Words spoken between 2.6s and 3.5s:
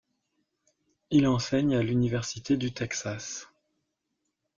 Texas.